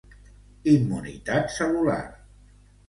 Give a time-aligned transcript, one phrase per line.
[0.71, 2.03] Immunitat cel·lular.